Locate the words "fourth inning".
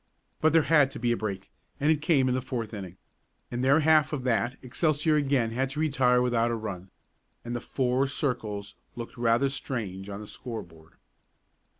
2.41-2.97